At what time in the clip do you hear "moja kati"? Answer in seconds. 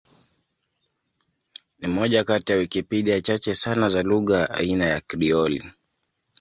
1.87-2.51